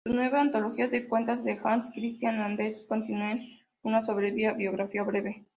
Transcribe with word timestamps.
Su 0.03 0.13
nueva 0.13 0.41
antología 0.41 0.87
de 0.87 1.07
cuentos 1.07 1.43
de 1.43 1.59
Hans 1.63 1.91
Christian 1.93 2.39
Andersen 2.39 2.87
contiene 2.87 3.61
una 3.83 4.01
soberbia 4.03 4.53
biografía 4.53 5.03
breve. 5.03 5.45